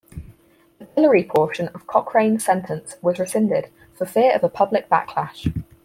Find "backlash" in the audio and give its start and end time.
4.89-5.55